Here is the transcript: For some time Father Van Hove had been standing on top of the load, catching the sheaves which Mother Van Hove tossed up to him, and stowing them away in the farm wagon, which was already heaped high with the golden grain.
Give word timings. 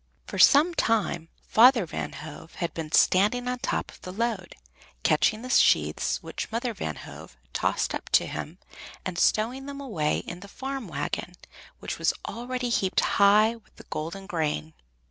For 0.25 0.39
some 0.39 0.73
time 0.73 1.29
Father 1.47 1.85
Van 1.85 2.13
Hove 2.13 2.55
had 2.55 2.73
been 2.73 2.91
standing 2.91 3.47
on 3.47 3.59
top 3.59 3.91
of 3.91 4.01
the 4.01 4.11
load, 4.11 4.55
catching 5.03 5.43
the 5.43 5.49
sheaves 5.51 6.17
which 6.23 6.51
Mother 6.51 6.73
Van 6.73 6.95
Hove 6.95 7.37
tossed 7.53 7.93
up 7.93 8.09
to 8.13 8.25
him, 8.25 8.57
and 9.05 9.19
stowing 9.19 9.67
them 9.67 9.79
away 9.79 10.17
in 10.17 10.39
the 10.39 10.47
farm 10.47 10.87
wagon, 10.87 11.33
which 11.77 11.99
was 11.99 12.15
already 12.27 12.69
heaped 12.69 13.01
high 13.21 13.55
with 13.57 13.75
the 13.75 13.85
golden 13.91 14.25
grain. 14.25 14.73